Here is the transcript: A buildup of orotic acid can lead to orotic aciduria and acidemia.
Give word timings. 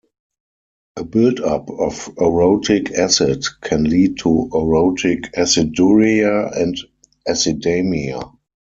A 0.97 1.03
buildup 1.03 1.69
of 1.69 2.09
orotic 2.17 2.89
acid 2.91 3.45
can 3.61 3.83
lead 3.83 4.17
to 4.17 4.49
orotic 4.51 5.31
aciduria 5.33 6.57
and 6.59 6.75
acidemia. 7.29 8.35